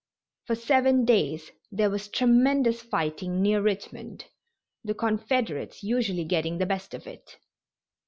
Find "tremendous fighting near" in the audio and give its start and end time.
2.07-3.61